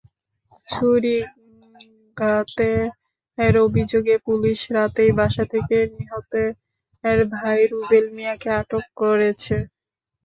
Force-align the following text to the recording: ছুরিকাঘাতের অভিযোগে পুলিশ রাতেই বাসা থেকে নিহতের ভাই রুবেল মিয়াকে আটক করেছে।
ছুরিকাঘাতের 0.67 1.73
অভিযোগে 3.61 4.15
পুলিশ 4.27 4.59
রাতেই 4.75 5.11
বাসা 5.19 5.43
থেকে 5.53 5.77
নিহতের 5.93 6.49
ভাই 7.33 7.59
রুবেল 7.71 8.05
মিয়াকে 8.15 8.49
আটক 8.59 8.85
করেছে। 8.99 9.55